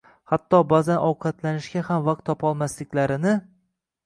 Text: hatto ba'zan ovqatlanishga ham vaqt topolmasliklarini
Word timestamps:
hatto 0.29 0.61
ba'zan 0.71 1.01
ovqatlanishga 1.09 1.83
ham 1.91 2.01
vaqt 2.09 2.27
topolmasliklarini 2.31 3.37